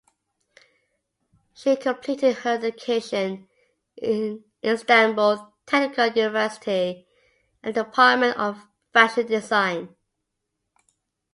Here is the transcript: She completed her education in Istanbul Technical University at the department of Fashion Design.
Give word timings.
She 1.53 1.75
completed 1.75 2.37
her 2.37 2.55
education 2.55 3.47
in 3.95 4.43
Istanbul 4.65 5.53
Technical 5.67 6.07
University 6.07 7.05
at 7.63 7.75
the 7.75 7.83
department 7.83 8.35
of 8.39 8.65
Fashion 8.93 9.27
Design. 9.27 9.95